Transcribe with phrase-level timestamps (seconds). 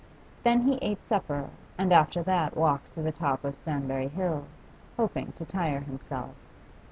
[0.41, 4.45] Then he ate supper, and after that walked to the top of Stanbury Hill,
[4.97, 6.33] hoping to tire himself.